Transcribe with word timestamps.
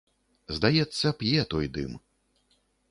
Здаецца, 0.59 1.07
п'е 1.21 1.47
той 1.53 1.65
дым. 1.77 1.91